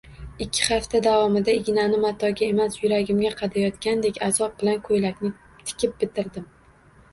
[0.43, 5.33] Ikki hafta davomida ignani matoga emas yuragimga qadayotgandek azob bilan ko`ylakni
[5.71, 6.53] tikib bitirdim